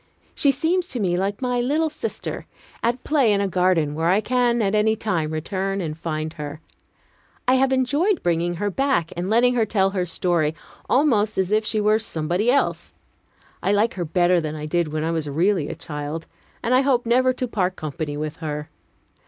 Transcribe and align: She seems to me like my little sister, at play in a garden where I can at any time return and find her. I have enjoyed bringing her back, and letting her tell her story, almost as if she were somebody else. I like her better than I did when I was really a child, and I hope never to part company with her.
She 0.33 0.49
seems 0.51 0.87
to 0.87 0.99
me 0.99 1.15
like 1.15 1.43
my 1.43 1.61
little 1.61 1.91
sister, 1.91 2.47
at 2.81 3.03
play 3.03 3.31
in 3.31 3.39
a 3.39 3.47
garden 3.47 3.93
where 3.93 4.09
I 4.09 4.19
can 4.19 4.59
at 4.59 4.73
any 4.73 4.95
time 4.95 5.29
return 5.29 5.79
and 5.79 5.95
find 5.95 6.33
her. 6.33 6.59
I 7.47 7.53
have 7.53 7.71
enjoyed 7.71 8.23
bringing 8.23 8.55
her 8.55 8.71
back, 8.71 9.11
and 9.15 9.29
letting 9.29 9.53
her 9.53 9.65
tell 9.67 9.91
her 9.91 10.07
story, 10.07 10.55
almost 10.89 11.37
as 11.37 11.51
if 11.51 11.65
she 11.67 11.79
were 11.79 11.99
somebody 11.99 12.49
else. 12.49 12.95
I 13.61 13.73
like 13.73 13.93
her 13.93 14.03
better 14.03 14.41
than 14.41 14.55
I 14.55 14.65
did 14.65 14.87
when 14.87 15.03
I 15.03 15.11
was 15.11 15.29
really 15.29 15.69
a 15.69 15.75
child, 15.75 16.25
and 16.63 16.73
I 16.73 16.81
hope 16.81 17.05
never 17.05 17.31
to 17.33 17.47
part 17.47 17.75
company 17.75 18.17
with 18.17 18.37
her. 18.37 18.71